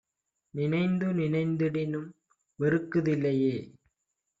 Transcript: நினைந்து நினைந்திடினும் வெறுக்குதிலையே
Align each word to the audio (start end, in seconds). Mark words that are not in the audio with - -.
நினைந்து 0.53 1.07
நினைந்திடினும் 1.13 2.09
வெறுக்குதிலையே 2.59 3.55